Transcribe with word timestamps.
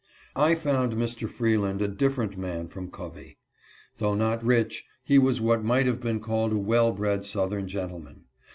I 0.35 0.55
found 0.55 0.93
Mr. 0.93 1.29
Freeland 1.29 1.79
a 1.79 1.87
different 1.87 2.35
man 2.35 2.69
from 2.69 2.89
Covey. 2.89 3.37
Though 3.99 4.15
not 4.15 4.43
rich, 4.43 4.83
he 5.03 5.19
was 5.19 5.41
what 5.41 5.63
might 5.63 5.85
have 5.85 6.01
been 6.01 6.19
called 6.19 6.53
a 6.53 6.57
well 6.57 6.91
bred 6.91 7.23
Southern 7.23 7.67
gentleman. 7.67 8.23